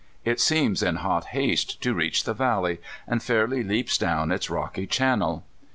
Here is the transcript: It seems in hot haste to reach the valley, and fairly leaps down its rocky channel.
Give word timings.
It 0.25 0.39
seems 0.39 0.81
in 0.81 0.95
hot 0.95 1.25
haste 1.25 1.79
to 1.83 1.93
reach 1.93 2.23
the 2.23 2.33
valley, 2.33 2.79
and 3.07 3.21
fairly 3.21 3.61
leaps 3.61 3.99
down 3.99 4.31
its 4.31 4.49
rocky 4.49 4.87
channel. 4.87 5.45